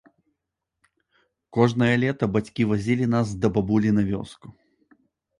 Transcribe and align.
Кожнае 1.57 1.89
лета 2.03 2.29
бацькі 2.37 2.65
вазілі 2.71 3.05
нас 3.15 3.27
да 3.43 3.47
бабулі 3.57 3.89
на 3.99 4.03
вёску. 4.09 4.47